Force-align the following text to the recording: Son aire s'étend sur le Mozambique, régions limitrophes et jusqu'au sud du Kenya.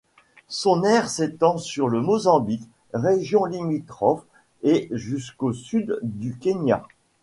Son 0.47 0.83
aire 0.83 1.11
s'étend 1.11 1.59
sur 1.59 1.87
le 1.87 2.01
Mozambique, 2.01 2.67
régions 2.91 3.45
limitrophes 3.45 4.25
et 4.63 4.87
jusqu'au 4.89 5.53
sud 5.53 5.99
du 6.01 6.35
Kenya. 6.39 6.87